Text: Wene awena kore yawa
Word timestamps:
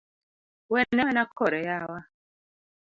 Wene 0.71 1.01
awena 1.03 1.23
kore 1.37 1.59
yawa 1.67 1.99